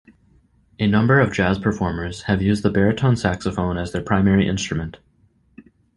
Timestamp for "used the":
2.41-2.71